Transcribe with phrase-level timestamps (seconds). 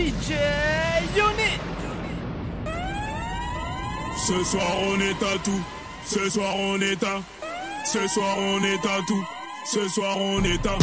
[0.00, 0.32] DJ
[1.14, 1.60] Unit.
[4.16, 5.60] Ce soir on est à tout.
[6.06, 7.20] Ce soir on est à.
[7.84, 9.22] Ce soir on est à tout.
[9.64, 10.78] Ce soir on est à.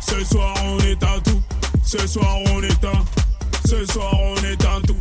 [0.00, 1.42] Ce soir on est à tout.
[1.84, 2.92] Ce soir on est à.
[3.66, 4.96] Ce soir on est à tout.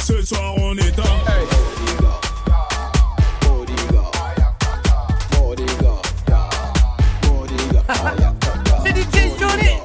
[0.00, 1.02] Ce soir on est à.
[8.84, 9.79] C'est DJ Unit.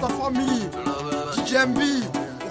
[0.00, 0.68] La famille.
[1.36, 1.80] DJ MB,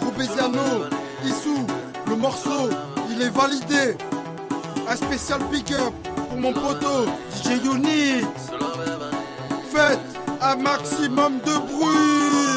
[0.01, 0.85] Robeziano,
[1.25, 1.65] Issou,
[2.07, 2.69] le morceau,
[3.09, 3.97] il est validé.
[4.87, 5.93] Un spécial pick-up
[6.29, 8.25] pour mon poteau, DJ Unit.
[9.73, 10.10] Faites
[10.41, 12.50] un maximum de bruit.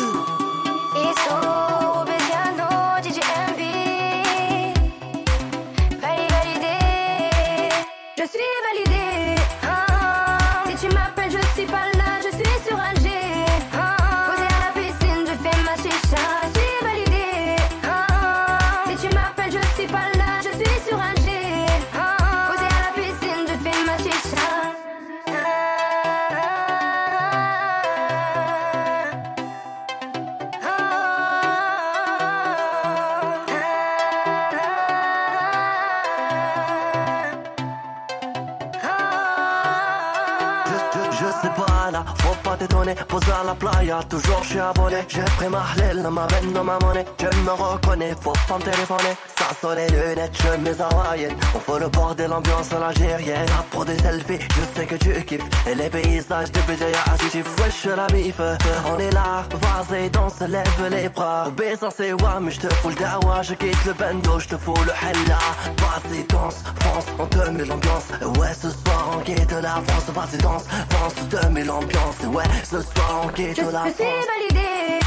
[46.05, 51.81] Tu me reconnais, faut pas me téléphoner Ça sonne les lunettes, chemise hawaïenne On fait
[51.81, 55.75] le bordel, l'ambiance à l'algérienne Ça pour des selfies, je sais que tu kiffes Et
[55.75, 58.39] les paysages de BJ à tu fresh la bif
[58.87, 61.49] On est là, vas-y danse, lève les bras.
[61.57, 63.41] Baiser c'est mais je te fous le dawa.
[63.41, 65.39] Je quitte le bendo, je te fous le hella.
[65.79, 68.09] Vas-y danse, France, on te met l'ambiance.
[68.39, 70.11] Ouais ce soir on quitte la France.
[70.15, 72.21] Vas-y danse, France, on te met l'ambiance.
[72.31, 75.04] Ouais ce soir on quitte Je, la je suis France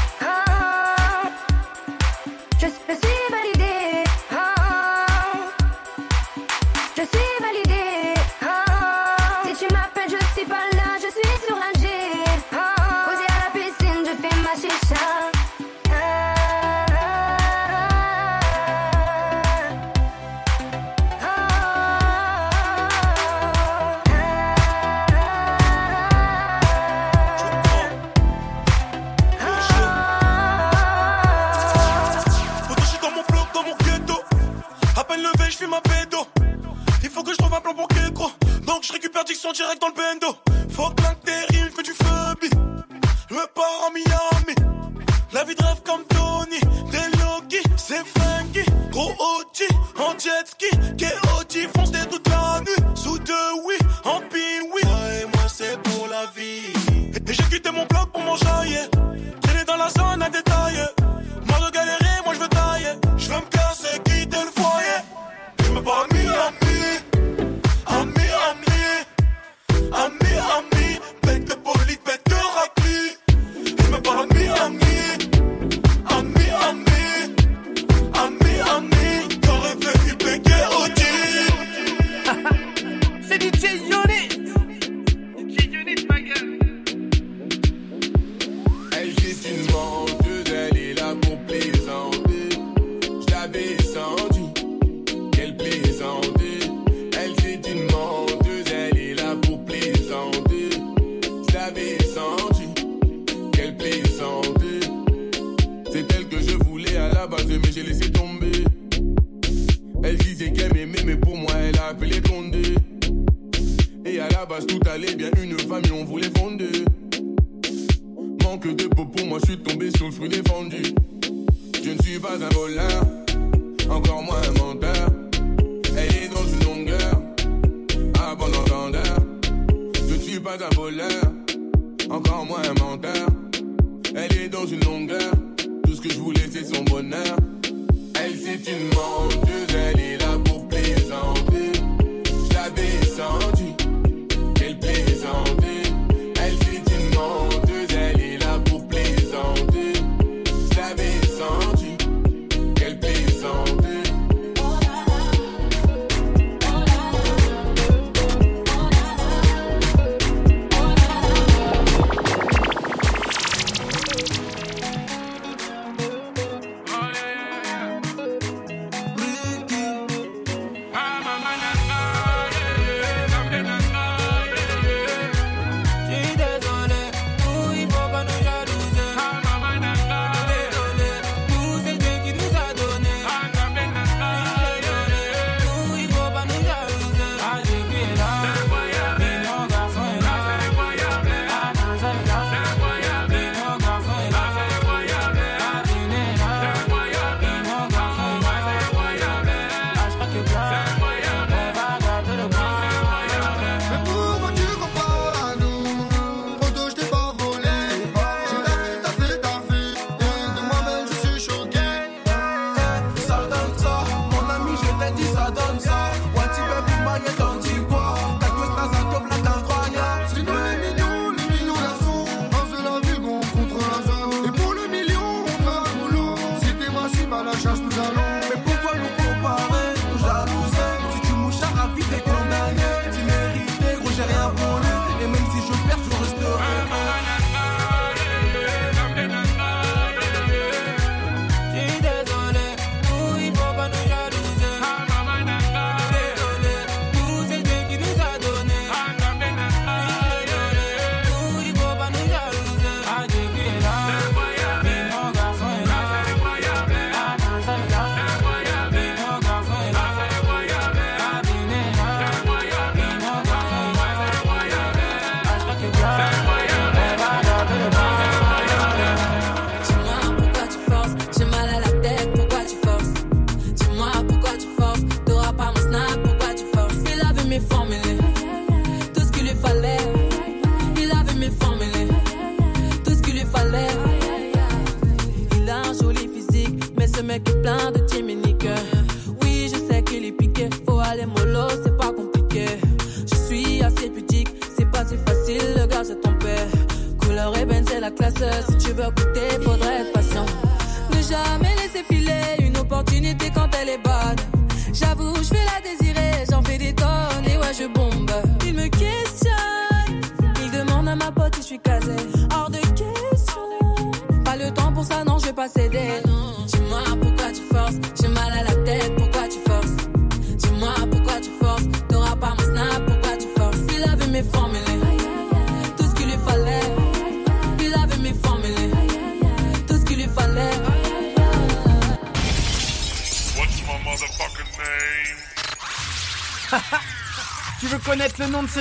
[39.30, 40.47] ils sont direct dans le bendo.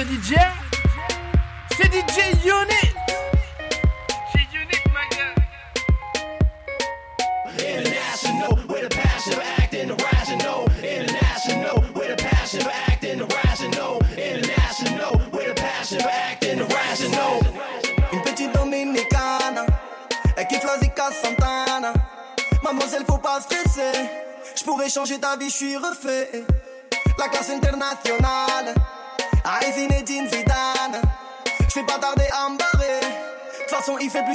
[0.05, 0.56] DJ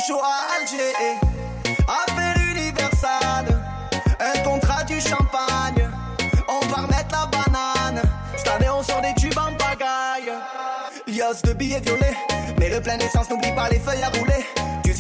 [0.06, 0.92] chaud à Alger.
[1.86, 3.46] Appel universal,
[4.18, 5.88] un contrat du champagne.
[6.48, 8.02] On va remettre la banane.
[8.36, 10.32] Cette année, on sort des tubes en pagaille.
[11.06, 12.16] Lios de billets violets,
[12.58, 14.31] mais le plein essence, n'oublie pas les feuilles à rouler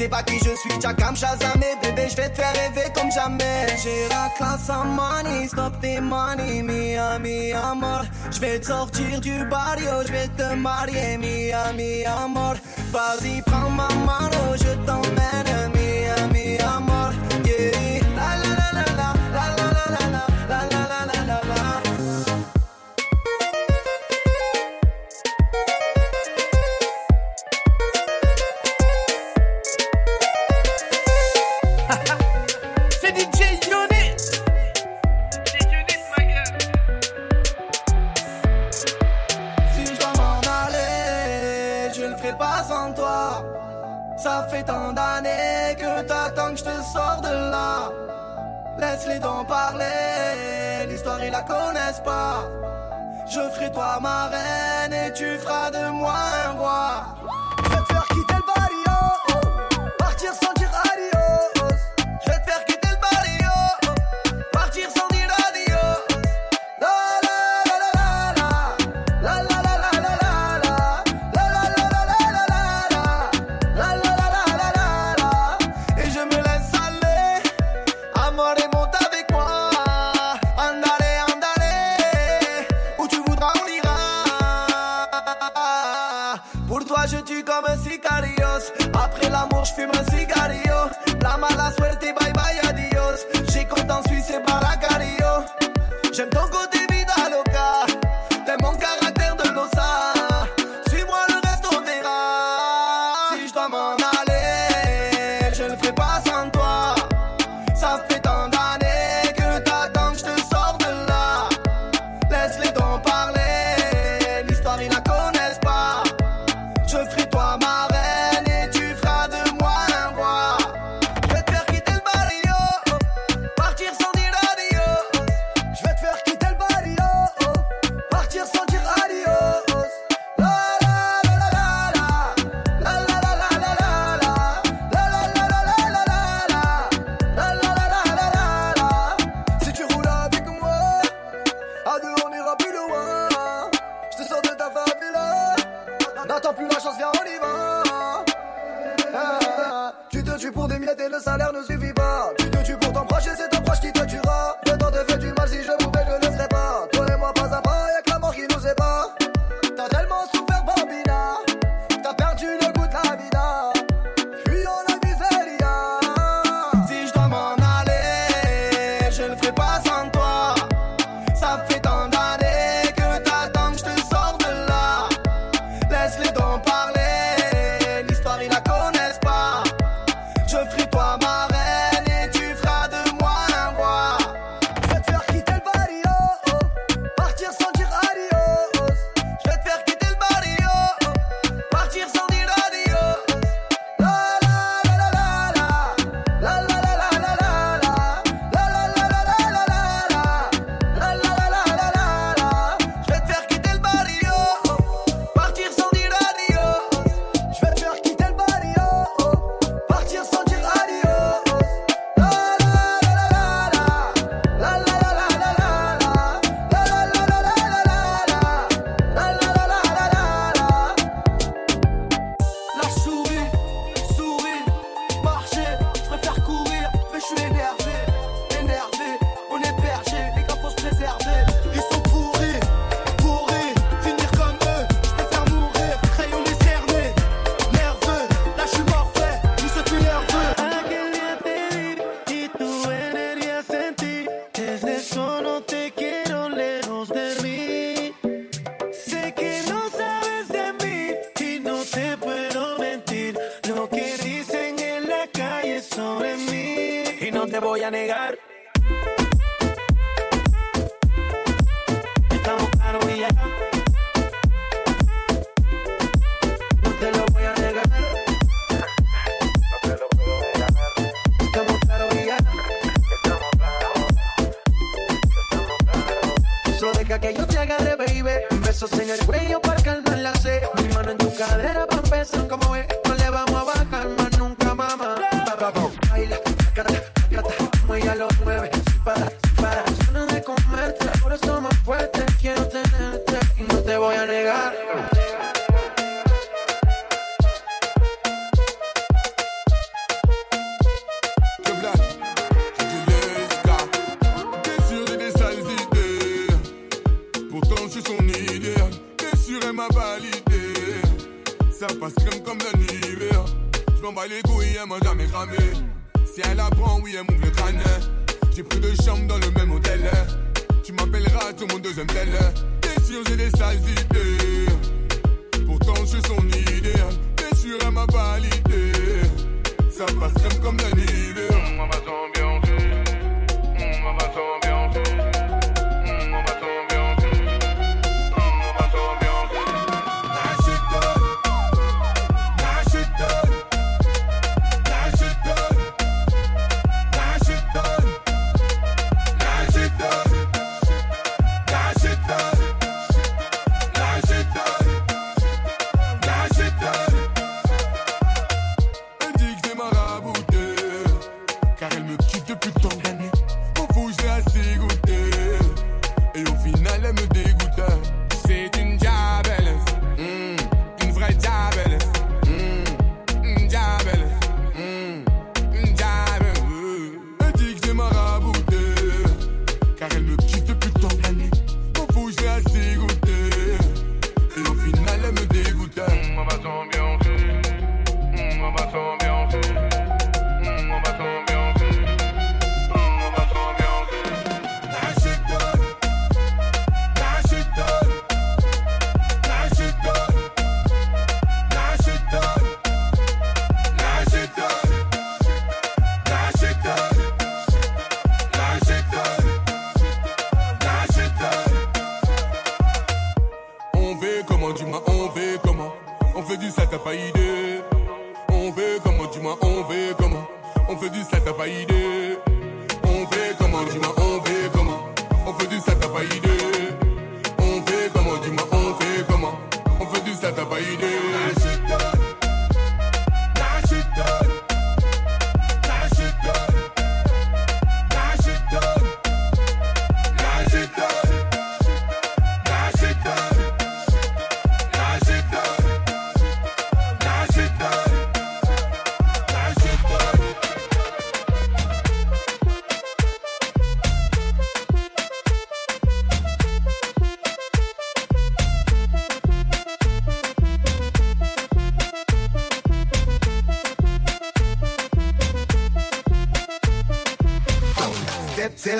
[0.02, 3.66] sais pas qui je suis, t'as comme bébé, je vais te faire rêver comme jamais.
[3.82, 8.02] J'ai la classe en money, stop tes money, Miami, amor.
[8.32, 12.54] Je vais te sortir du barrio, je vais te marier, Miami, amor.
[12.90, 15.72] Vas-y, prends ma mano, je t'emmène,
[52.04, 52.48] pas.
[53.26, 56.14] Je ferai toi ma reine et tu feras de moi
[56.46, 57.04] un roi.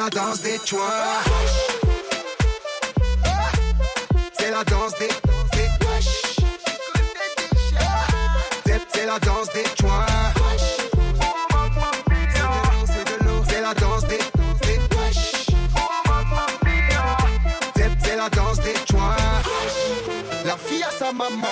[0.04, 0.58] La danse des.
[4.36, 5.08] C'est la danse des.
[8.66, 10.06] des c'est la danse des chouins.
[13.48, 14.18] C'est la danse des.
[17.76, 19.16] des c'est la danse des chouins.
[20.44, 21.46] La fille a sa maman.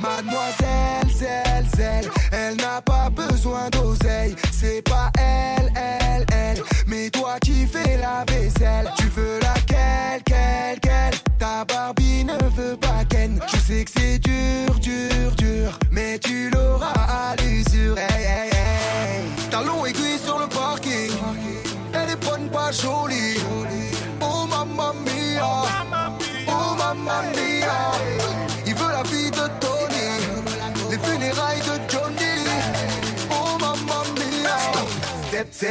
[0.00, 3.99] Mademoiselle, zelle, zelle, elle n'a pas besoin d'oseille.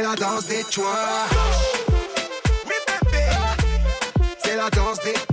[0.00, 0.86] C'est la danse des chouins.
[4.42, 5.29] C'est la danse des.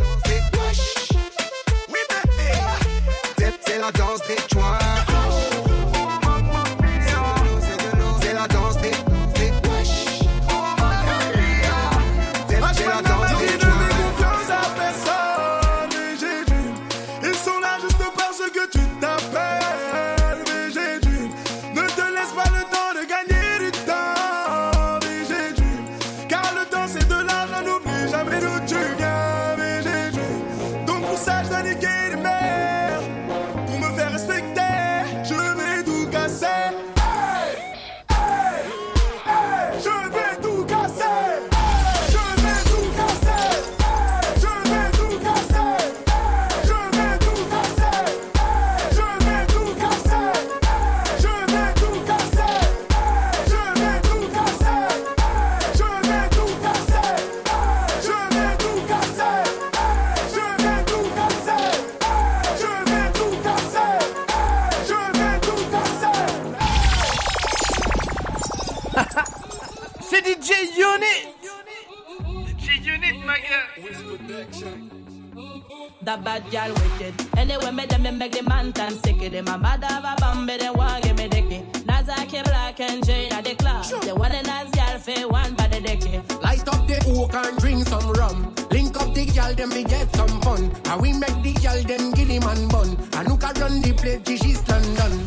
[76.03, 77.13] That bad gal wicked.
[77.37, 79.47] Anyway, me them them beg the man time sick of them.
[79.47, 81.61] A mad have a bambi, they want give me dicky.
[81.85, 83.83] Nazaki black and Jane at the club.
[84.03, 86.21] They want a Naz gal for one by the dicky.
[86.41, 88.53] Light up the oak and drink some rum.
[88.71, 90.71] Link up the gal, them we get some fun.
[90.85, 92.97] And we make the gal, them give him and bun.
[93.13, 95.25] And look can run the place, this is London.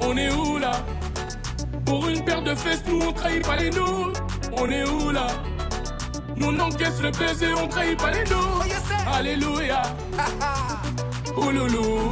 [0.00, 0.72] On est où là
[1.84, 4.22] Pour une paire de fesses, nous on trahit pas les nôtres.
[4.52, 5.28] On est où là
[6.36, 8.66] Nous on encaisse le baiser, on trahit pas les nôtres.
[9.12, 9.82] Alléluia.
[11.36, 12.10] Ouloulou.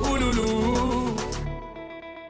[0.00, 1.16] Ouloulou.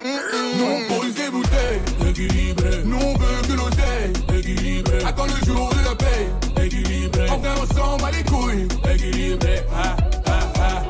[0.05, 2.83] Nous on pose des bouteilles, équilibré.
[2.85, 4.99] Nous on veut que l'oseille, équilibré.
[5.05, 7.27] Attends le jour de la paix, équilibré.
[7.31, 9.63] On vient ensemble à les couilles, équilibré.
[9.75, 10.83] Ah, ah, ah,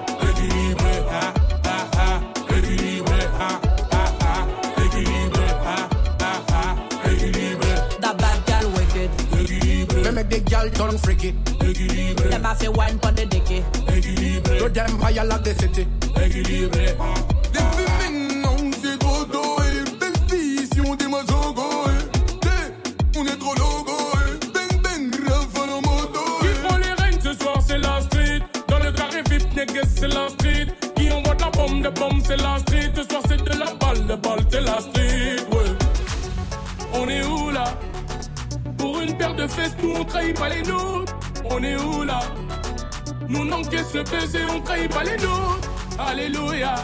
[10.23, 11.35] make the gal turn freaky.
[11.61, 12.31] Équilibré.
[12.31, 13.63] Them have to wine for the dicky.
[13.89, 14.59] Équilibré.
[14.59, 15.87] To them higher like the city.
[18.83, 19.57] C'est trop tôt.
[20.73, 21.63] Si on démarre au go.
[21.87, 23.19] eh?
[23.19, 23.93] On est trop logo.
[24.15, 25.71] eh?
[25.71, 26.21] En moto.
[26.41, 28.41] Qui prend les rênes ce soir, c'est la street.
[28.69, 30.67] Dans le carré VIP, niggas, c'est la street.
[30.97, 32.93] Qui envoie de la bombe, de bombe, c'est la street.
[32.97, 35.37] Ce soir, c'est de la balle, de balle, c'est la street.
[35.53, 35.77] Ouais.
[36.95, 37.65] On est où là?
[38.83, 41.15] Pour une paire de fesses, nous on trahit pas les nôtres.
[41.49, 42.19] On est où là?
[43.29, 45.71] Nous on encaisse le baiser, on trahit pas les nôtres.
[46.01, 46.75] Alléluia.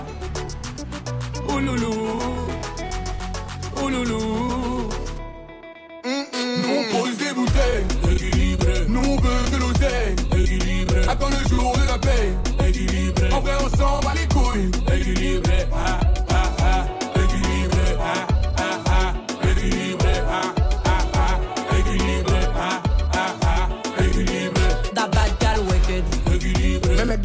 [1.49, 2.19] Oh loulou.
[3.83, 4.89] Oh loulou.
[6.05, 6.23] Mm.
[6.71, 8.13] On pose des bouteilles.
[8.13, 8.75] Équilibré.
[8.87, 10.15] Nous on veut de l'oseille.
[10.41, 11.01] Équilibré.
[11.09, 12.33] Attends le jour de la paix.
[12.69, 13.33] Équilibré.
[13.33, 14.71] En vrai, on s'en bat les couilles.
[14.97, 15.67] Équilibré.
[15.75, 16.08] Ah.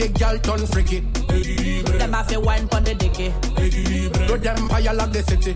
[0.03, 0.99] The girl turn freaky.
[1.97, 3.33] Them have to wine pon the dicky.
[4.27, 5.55] Do them fire like the city.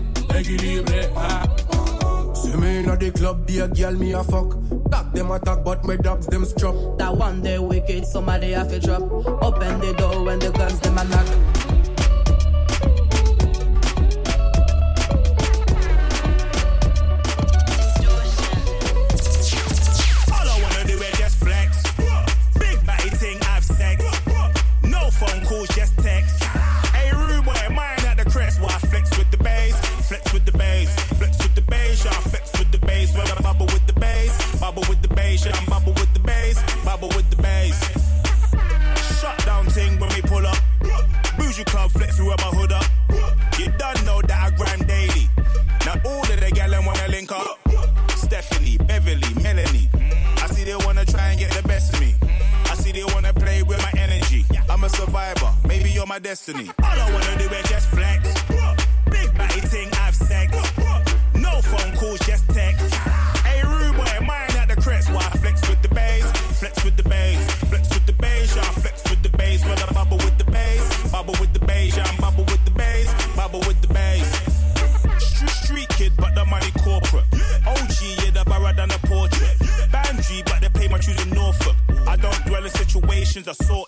[2.34, 4.56] See me inna the club, be a girl me a fuck.
[4.90, 6.74] Dog them attack, but my dogs them struck.
[6.98, 9.02] That one day wicked, somebody have to drop.
[9.02, 11.57] Open the door when the guns them a knock.
[55.98, 56.70] You're my destiny.
[56.80, 58.22] All I wanna do is just flex.
[59.10, 60.52] Big body thing, have sex.
[61.34, 62.94] No phone calls, just text.
[63.42, 65.10] Hey, rude boy, mine at the crest.
[65.10, 66.24] Why flex with the bass?
[66.60, 67.38] Flex with the bass.
[67.70, 69.64] Flex with the bass, yeah, flex with the bass.
[69.64, 71.10] When I bubble with the bass.
[71.10, 73.08] Bubble with the bass, yeah, I'm bubble with the bass.
[73.34, 74.28] Bubble with the bass.
[75.18, 77.26] Street, street kid, but the money corporate.
[77.66, 79.56] OG, yeah, the barra than a portrait.
[79.90, 81.74] Bandry, but they pay my tunes in Norfolk.
[82.06, 83.87] I don't dwell in situations, I sort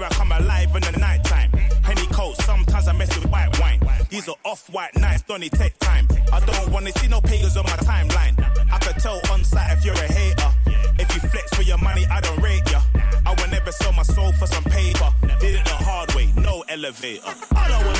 [0.00, 1.50] yeah, I come alive in the night time.
[1.82, 3.80] Henny coat, sometimes I mess with white wine.
[4.10, 6.08] These are off white nights, don't it take time?
[6.32, 8.34] I don't wanna see no pagans on my timeline.
[8.72, 10.50] I could tell on sight if you're a hater.
[10.98, 12.80] If you flex for your money, I don't rate ya.
[13.26, 15.12] I will never sell my soul for some paper.
[15.40, 17.32] Did it the hard way, no elevator.
[17.54, 17.95] I wanna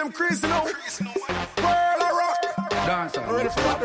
[0.00, 0.64] them crazy now.
[0.64, 2.70] World of rock.
[2.70, 3.20] Dancer.
[3.20, 3.80] Ready for that?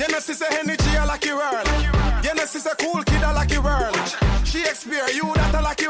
[0.00, 1.68] You know, she's a energy, I like your world.
[2.52, 3.96] She's a cool kid, I like your world.
[4.44, 5.80] Shakespeare, you that I like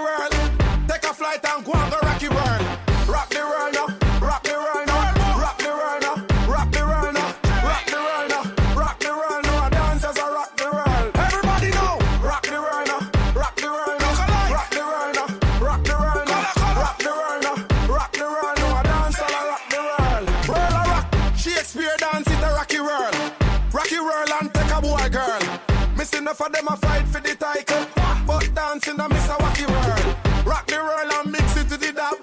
[26.13, 27.87] Miss enough of them a fight for the title.
[28.27, 30.47] But dancing a miss a wacky world.
[30.47, 32.17] Rock the world and mix it to the dab.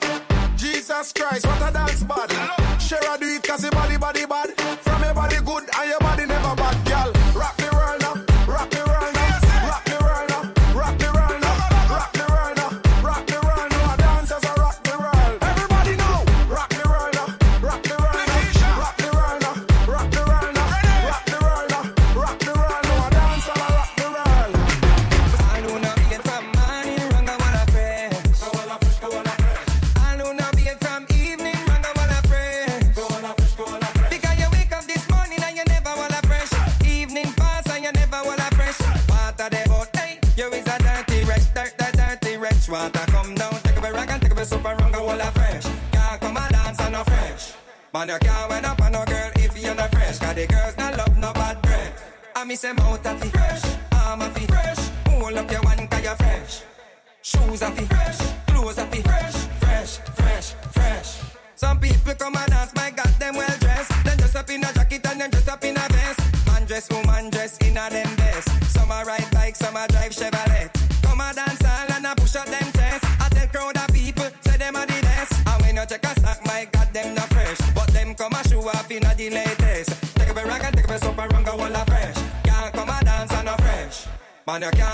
[0.58, 2.30] Jesus Christ, what a dance bad.
[2.80, 4.18] Share do it cause your body body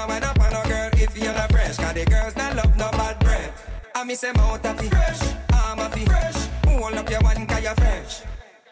[0.07, 1.77] wait up on no girl if you're not fresh.
[1.77, 3.69] Cause the girls not love no bad breath.
[3.95, 6.47] I miss them out of fresh, of the fresh.
[6.65, 8.21] Hold up your one cause you're fresh.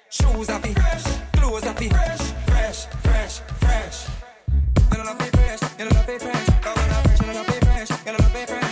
[0.10, 4.08] Shoes the fresh, clothes of the fresh, fresh, fresh, fresh.
[4.92, 6.48] You don't if fresh, you don't if fresh.
[6.62, 8.63] Go on a fresh, you don't if fresh, you don't if fresh.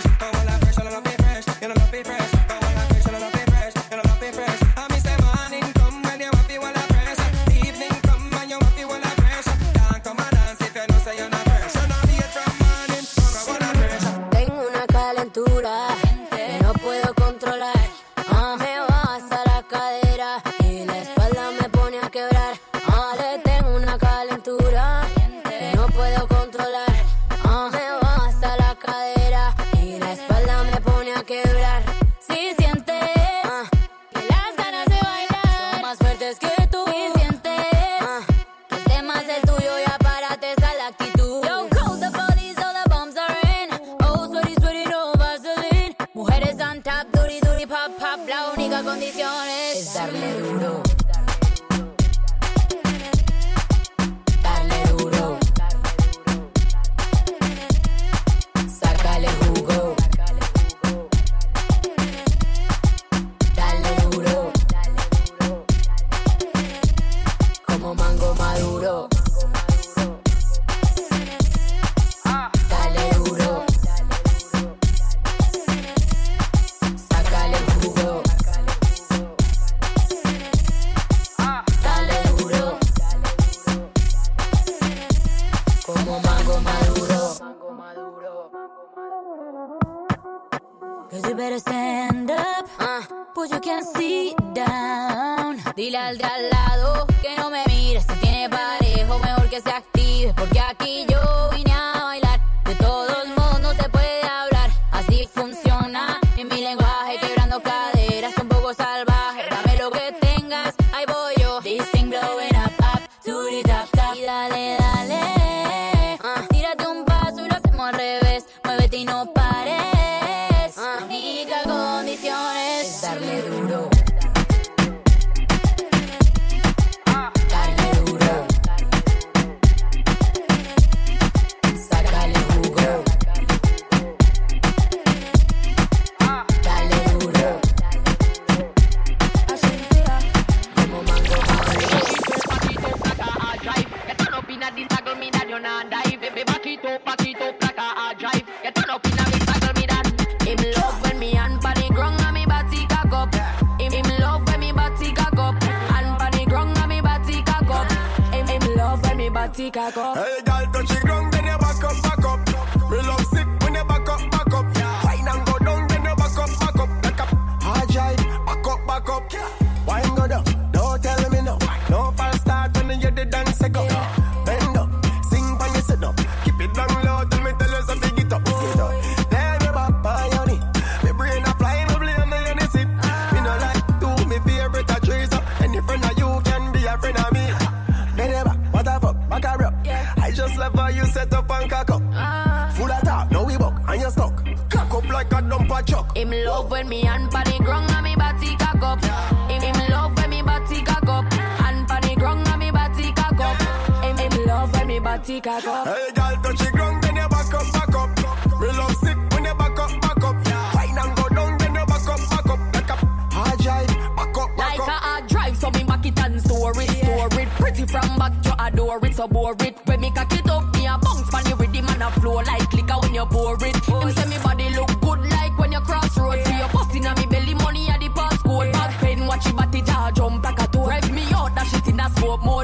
[196.22, 199.04] Him love when me hand pan the ground and me body cock up.
[199.50, 201.24] Him, him love when me body cock up.
[201.32, 203.60] Hand pan the ground and me body cock up.
[204.04, 205.88] Him, him love when me body cock up.
[205.88, 208.60] Hey, girl, touch the ground, then you back up, back up.
[208.60, 210.36] Me love sick when you back up, back up.
[210.76, 212.72] Wine and go down, then you back up, back up.
[212.72, 212.98] Back up,
[213.32, 214.86] hard drive, back up, back Like up.
[214.86, 217.48] a hard drive, so me back it and store it, store it.
[217.58, 219.76] Pretty from back, you adore it, so bore it.
[219.86, 222.72] When me cock it up, me a bounce pan the rhythm and a flow like
[222.72, 223.81] liquor when you pour it.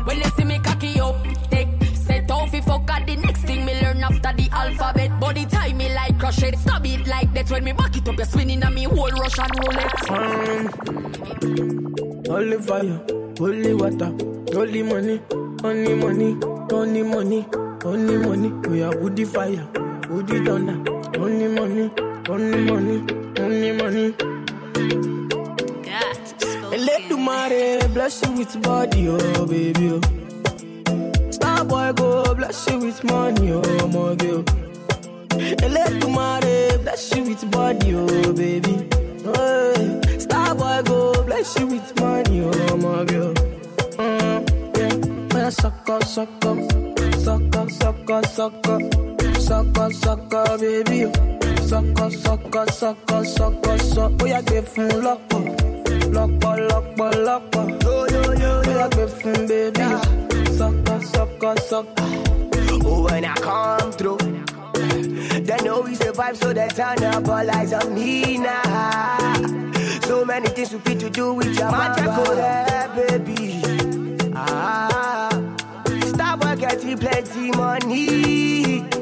[0.09, 3.67] When you see me cocky up, take set off if fuck at the next thing
[3.67, 5.21] me learn after the alphabet.
[5.21, 7.51] Body tie me like crochet, stab it like that.
[7.51, 10.09] When me back it up, you spinning on me whole Russian roulette.
[12.27, 12.99] Holy fire,
[13.37, 14.11] holy water,
[14.51, 15.21] holy money,
[15.63, 16.39] only money,
[16.73, 17.47] only money,
[17.85, 18.49] only money.
[18.67, 19.69] We are woody fire,
[20.09, 21.91] woody thunder, only money,
[28.09, 29.91] bless you with body, oh baby.
[29.93, 31.31] Oh.
[31.31, 34.45] Star boy go bless you with money, oh my girl.
[35.69, 38.89] Let the mare bless you with body, oh baby.
[39.27, 43.35] Oh, star boy go bless you with money, oh my girl.
[44.01, 46.59] Mm, yeah, suck up, suck up,
[47.21, 51.05] suck up, suck up, suck up, suck up, suck up, baby.
[51.05, 51.13] oh.
[51.67, 54.13] Suck up, suck up, suck up, suck up, suck.
[54.23, 55.45] Oh yeah, give fun lock up,
[56.11, 57.88] lock up, lock
[58.81, 59.81] oh yeah, give baby.
[59.83, 60.45] oh.
[60.57, 61.87] Suck up, suck suck.
[62.85, 64.19] Oh, when I come through,
[65.41, 69.33] they know we survive, so they turn up all eyes on me now.
[70.03, 73.63] So many things we fit to do with your magic, oh, baby.
[74.35, 75.29] Ah,
[76.07, 78.98] stop getting plenty money.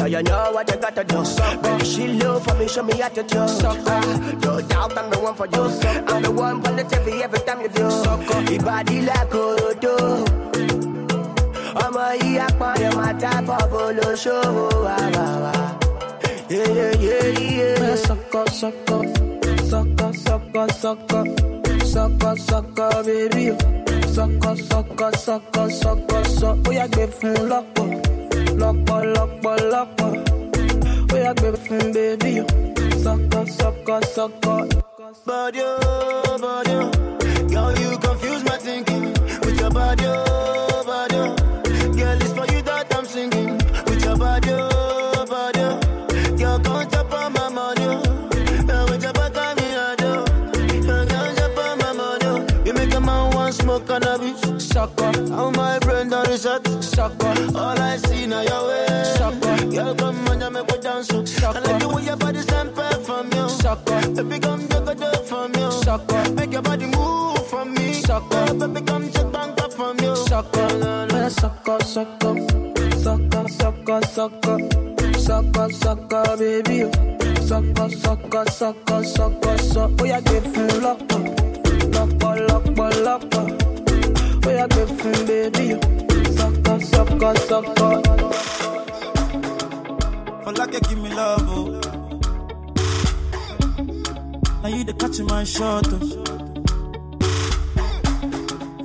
[0.00, 1.22] Yeah, you know what you gotta do.
[1.62, 3.36] Baby, she low for me, show me how to do.
[3.36, 5.62] No doubt I'm the one for you.
[6.08, 7.82] I'm the one for the TV every time you do.
[7.82, 9.96] Your body like a do.
[11.84, 15.54] ọmọ yìí apọ̀yọ̀ máa tábọ̀ bolóṣòwò wà wà wà.
[16.50, 19.02] Yeah, sucker, sucker,
[19.70, 21.24] sucker, sucker, sucker,
[21.92, 23.44] sucker, sucker, baby.
[24.14, 26.68] Sucker, sucker, sucker, sucker, sucker.
[26.68, 27.88] Ó yá gbé fún lọ́pọ̀,
[28.60, 30.10] lọ́pọ̀, lọ́pọ̀, lọ́pọ̀.
[31.12, 32.32] Ó yá gbé fún baby.
[33.02, 34.60] Sucker, sucker, sucker.
[35.26, 36.90] Body, oh, body, oh.
[36.90, 37.19] Girl,
[57.00, 57.34] sucker.
[57.56, 59.04] All I see now your way, eh.
[59.18, 59.56] sucker.
[59.74, 61.24] Girl, come on, you make me dance, oh.
[61.56, 64.00] I like the way your body sample from you, sucker.
[64.16, 66.22] Baby, come take a dip from you, sucker.
[66.36, 68.44] Make your body move from me, sucker.
[68.60, 70.68] Baby, come take bank up from you, sucker.
[70.82, 72.34] Man, sucker, sucker,
[73.04, 74.58] sucker, sucker, sucker,
[75.26, 76.84] sucker, sucker, baby.
[76.84, 76.92] oh.
[77.50, 79.96] Sucker, sucker, sucker, sucker, sucker.
[80.00, 81.24] Oh, yeah, give me lock up,
[81.96, 83.50] lock up, lock up, lock up.
[84.46, 86.09] Oh, yeah, give me baby.
[86.82, 86.84] Oh.
[86.84, 88.32] Sucker, sucker, sucker.
[90.44, 91.80] For like you give me love, oh.
[94.62, 95.98] Now you the catch my shot, oh.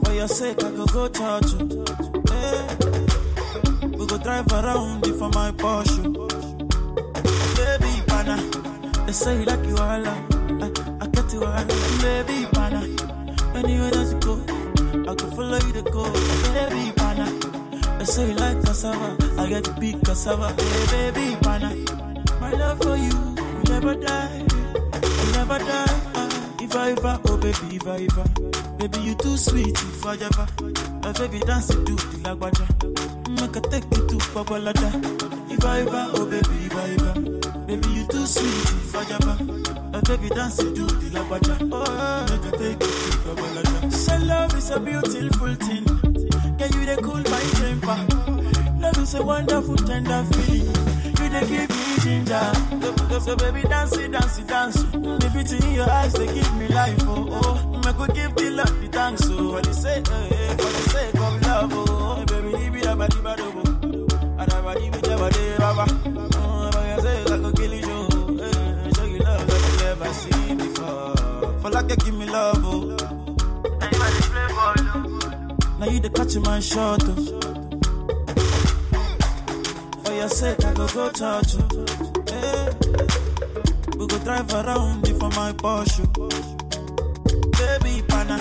[0.04, 1.68] For your sake, I go go church, oh.
[2.30, 2.68] Hey.
[3.98, 6.16] We go drive around you for my Porsche.
[6.18, 6.28] Oh.
[7.56, 8.36] Baby, pana.
[9.06, 10.18] They say you like you all, I,
[11.02, 11.66] I get you all.
[12.02, 12.82] Baby, pana.
[13.56, 14.34] Anywhere that you go,
[15.10, 16.04] I go follow you to go.
[16.54, 17.55] Baby, pana.
[18.06, 20.54] They say you like cassava, I get big cassava.
[20.62, 21.74] Hey, baby, pana.
[22.40, 24.46] My love for you will never die,
[24.94, 26.02] will never die.
[26.62, 30.48] If I ever, oh baby, if I ever, baby you too sweet, if I ever,
[31.04, 32.68] oh baby dance to the lagwaja,
[33.42, 35.52] make I take you to Babalada.
[35.52, 37.20] If I ever, oh baby, if I ever,
[37.66, 39.38] baby you too sweet, if I ever,
[39.96, 43.92] oh baby dance to the lagwaja, oh make I take you to Babalada.
[43.92, 45.86] Say love is a beautiful thing,
[46.58, 47.98] can you they cool my temper?
[48.80, 50.68] Love is a wonderful tender feeling.
[51.20, 52.52] You they give me ginger.
[53.10, 54.84] So, so, baby, dance it, dance it, dance.
[54.84, 56.98] The beauty in your eyes, they give me life.
[57.02, 57.82] Oh, oh.
[57.86, 59.22] I could give the love the thanks.
[59.30, 61.72] Oh, for the sake, eh, eh, for the sake of love.
[61.74, 63.40] Oh, Eh, baby, leave it about the bad.
[63.42, 65.86] Oh, and I body with your body, baba.
[66.36, 67.86] Oh, your sake, I could kill you.
[67.88, 71.60] Oh, show you love that you never seen before.
[71.62, 72.55] For like give me love.
[75.86, 77.04] Now you the catch my shot.
[77.06, 77.14] Oh.
[80.04, 81.58] For your sake, I go go church.
[81.62, 81.68] oh.
[82.26, 82.74] Hey.
[83.96, 86.10] We go drive around you for my Porsche.
[86.18, 86.30] Oh.
[87.54, 88.38] Baby, pana.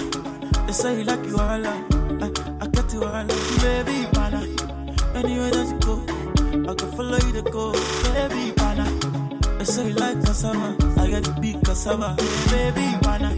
[0.67, 1.67] They say you like you all.
[1.67, 1.85] I,
[2.63, 3.27] I get you all.
[3.61, 4.41] Baby, pana.
[5.15, 6.01] Anywhere that you go,
[6.71, 7.73] I can follow you to go.
[8.15, 8.85] Baby, pana.
[9.59, 10.77] They say you like cassava.
[10.99, 12.17] I get big cassava.
[12.49, 13.37] Baby, pana.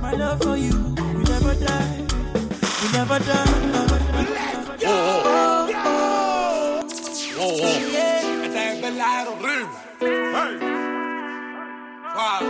[0.00, 2.03] My love for you will never die.
[2.94, 3.64] Never die.
[8.44, 9.32] Esta es verdadero.
[9.40, 10.54] Hey.
[12.14, 12.48] Suave.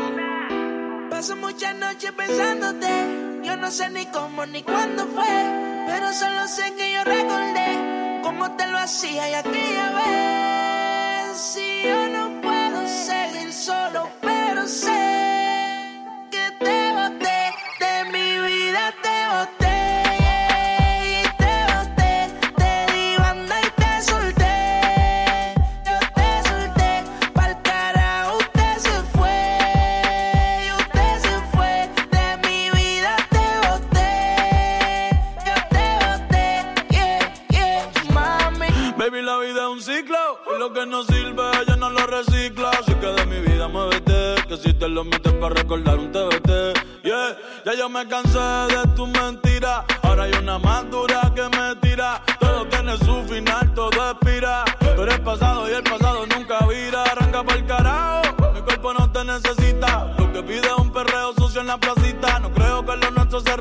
[1.11, 3.41] Paso muchas noches pensándote.
[3.43, 5.35] Yo no sé ni cómo ni cuándo fue.
[5.87, 11.39] Pero solo sé que yo recordé cómo te lo hacía y aquella vez.
[11.39, 12.24] Si yo no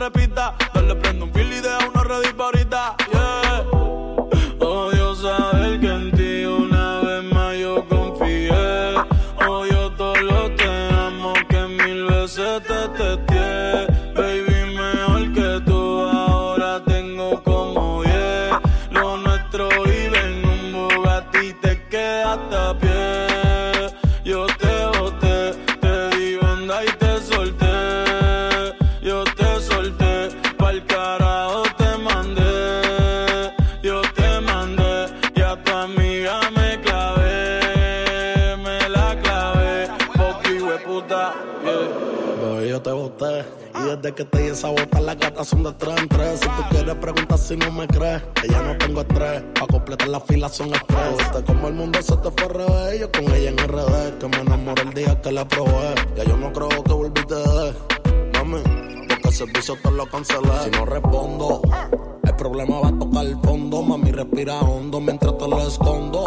[0.03, 0.72] repita.
[44.69, 46.39] Bota, las gatas son de tres en tres.
[46.39, 49.43] Si tú quieres preguntar si no me crees, que ya no tengo estrés.
[49.59, 51.43] Pa' completar la fila son estrés.
[51.45, 52.99] Como el mundo se te fue al revés.
[52.99, 55.95] Yo con ella en RD, que me enamoré el día que la probé.
[56.15, 57.73] Ya yo no creo que volviste de
[58.33, 58.61] mami.
[59.09, 60.49] Porque el servicio te lo cancelé.
[60.63, 61.61] Si no respondo,
[62.23, 63.81] el problema va a tocar el fondo.
[63.81, 66.25] Mami, respira hondo mientras te lo escondo.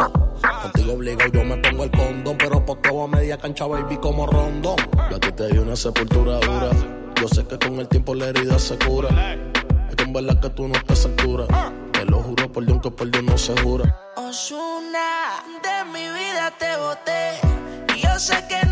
[0.61, 2.37] Contigo obligo, yo me pongo el condón.
[2.37, 4.75] Pero por todo a media cancha, baby, como rondón.
[5.09, 6.96] Yo a ti te di una sepultura dura.
[7.19, 9.09] Yo sé que con el tiempo la herida se cura.
[9.89, 11.47] Es que en verdad que tú no estás altura.
[11.91, 13.99] Te lo juro por Dios que por Dios no se jura.
[14.15, 17.39] Osuna, de mi vida te boté.
[18.03, 18.66] Yo sé que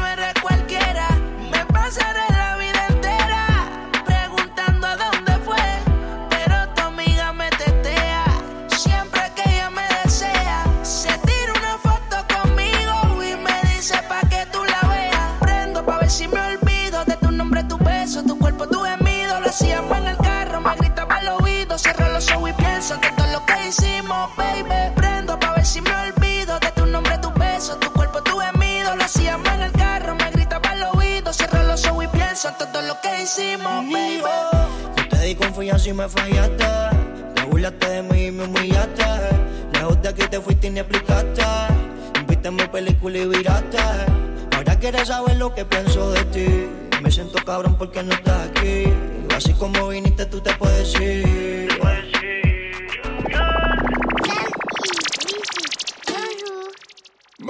[35.87, 36.65] y me fallaste.
[37.35, 39.03] Te burlaste de mí y me humillaste.
[39.73, 41.43] Lejos de aquí te fuiste y ni explicaste.
[42.27, 43.77] Viste mi película y viraste.
[44.55, 46.67] Ahora quieres saber lo que pienso de ti.
[47.03, 48.85] Me siento cabrón porque no estás aquí.
[49.35, 51.74] Así como viniste, tú te puedes ir.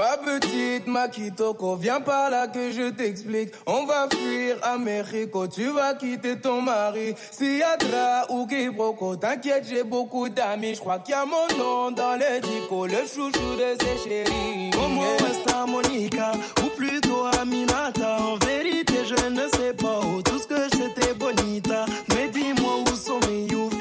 [0.05, 3.49] Ma petite Makitoko, viens par là que je t'explique.
[3.65, 7.15] On va fuir à Mexico, tu vas quitter ton mari.
[7.31, 10.75] Siadra ou Kibroko, t'inquiète, j'ai beaucoup d'amis.
[10.75, 14.69] Je crois qu'il y a mon nom dans le dico, le chouchou de ses chéris.
[14.75, 16.33] Como esta Monica,
[16.63, 18.17] ou plutôt Aminata.
[18.19, 20.21] En vérité, je ne sais pas où.
[20.21, 21.85] Tout ce que c'était bonita.
[22.09, 23.74] Mais dis-moi où sont mes youths.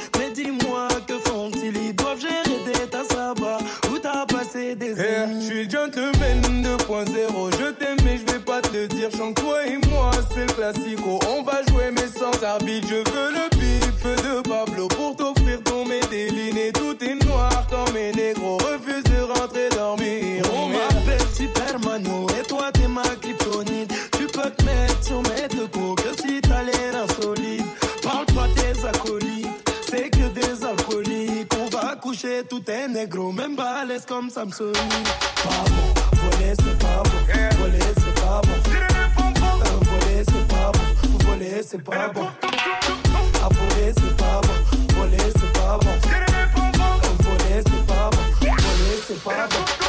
[6.87, 9.09] 2.0, je t'aime mais je vais pas te le dire.
[9.17, 11.19] Chante toi et moi, c'est le classico.
[11.29, 12.87] On va jouer mais sans arbitre.
[12.89, 16.59] Je veux le bif de Pablo pour t'offrir ton médéline.
[16.59, 20.45] Et tout est noir comme mes négros refusent de rentrer dormir.
[20.55, 23.93] On m'appelle Supermano et toi t'es ma kryptonite.
[24.19, 27.65] Tu peux te mettre sur mes deux coups que si t'as l'air insolite.
[28.03, 31.53] Parle pas tes acolytes, c'est que des alcooliques.
[31.59, 36.14] On va coucher tout est négro, même balèze comme bon,
[36.45, 37.11] voler esse papo,
[37.57, 38.49] voler esse papo.
[39.65, 40.79] Eu voler esse papo,
[41.25, 42.21] voler esse papo.
[43.43, 44.49] A voler esse papo,
[44.95, 45.87] voler esse papo.
[47.03, 49.84] Eu voler esse papo, voler esse papo.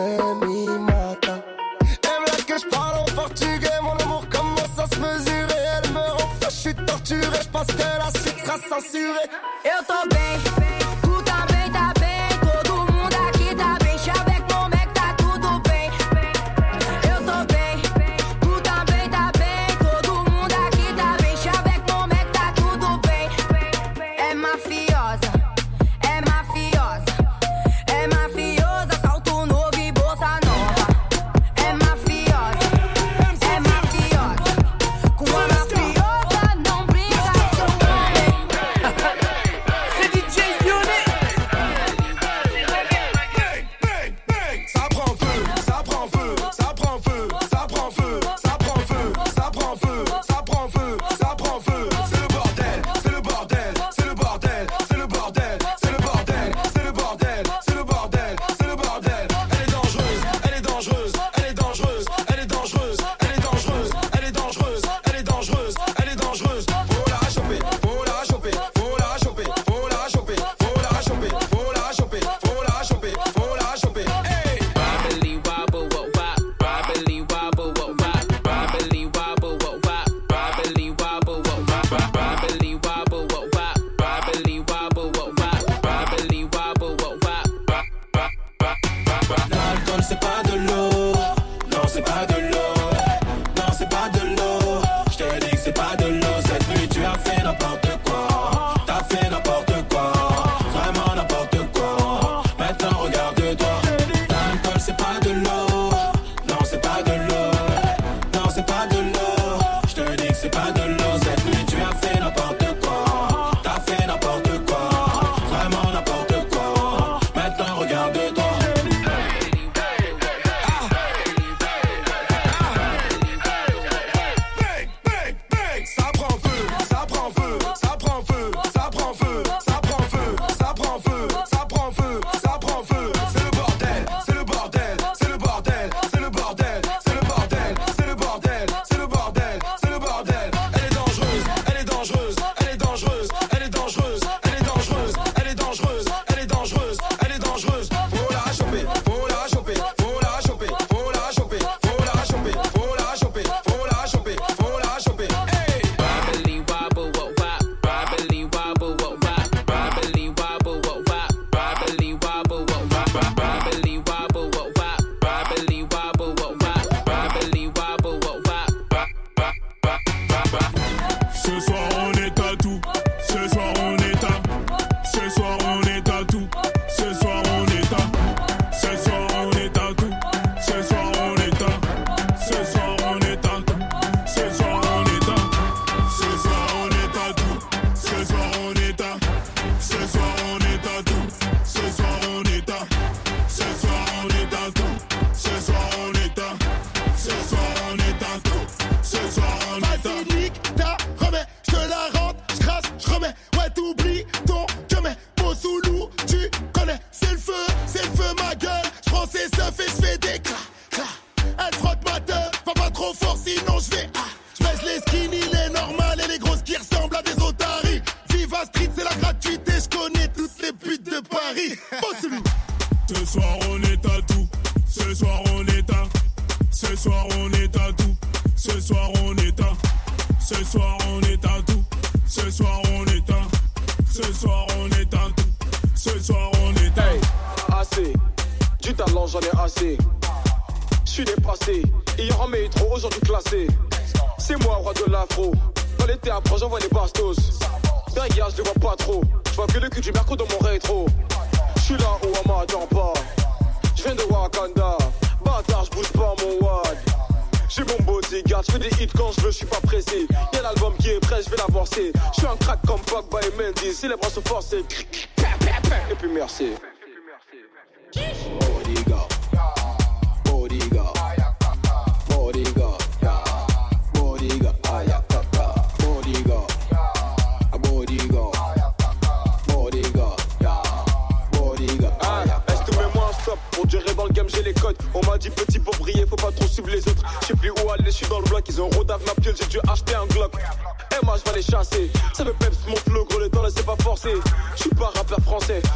[0.00, 0.32] Elle
[2.32, 5.60] veut que je parle en portugais, mon amour commence à se mesurer.
[5.82, 9.28] Elle me rend je suis torturé, je pense que la suite sera censurée.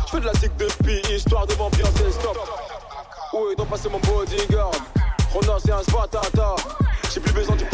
[0.07, 2.38] Je fais de la zik depuis, histoire de m'ambiancer, stop.
[3.32, 4.70] Oui, donc passer mon bodyguard.
[5.32, 6.55] Ronan, c'est un spatata.
[7.12, 7.64] J'ai plus besoin du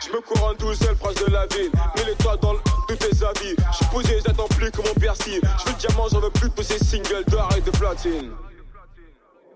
[0.00, 1.70] je me couronne tout seul, prince de la ville.
[1.96, 2.54] Mets les toits dans
[2.88, 5.40] tous tes habits Je suis posé, j'attends plus que mon piercing.
[5.42, 8.30] Je veux diamant, j'en veux plus que ces singles d'or et de platine.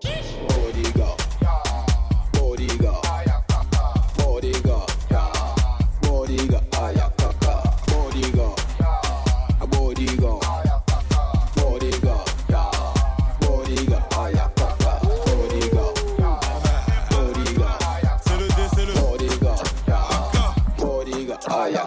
[0.03, 1.22] Bodyguard.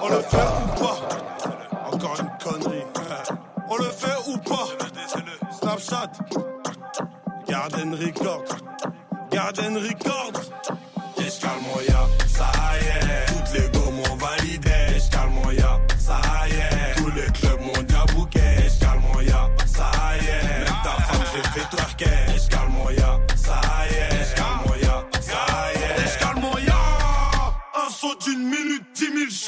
[0.07, 0.99] On le fait ou pas?
[1.93, 2.85] Encore une connerie.
[3.69, 4.67] On le fait ou pas?
[5.51, 6.13] Snapchat.
[7.49, 8.45] Garden Record.
[9.33, 10.46] Garden Record.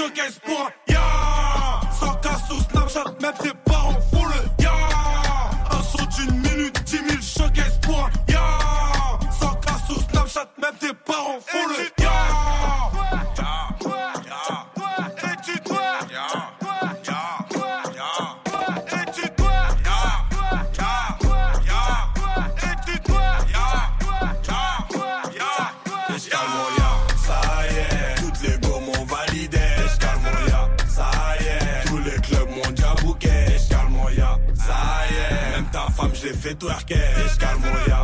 [0.09, 0.88] Against caisse
[36.49, 37.98] efecto arquero, escalmo ya.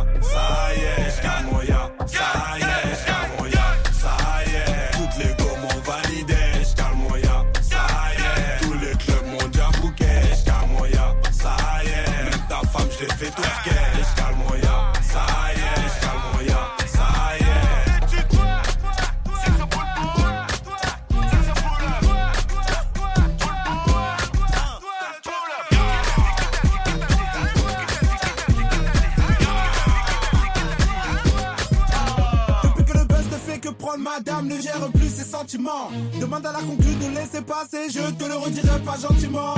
[38.85, 39.54] pas gentiment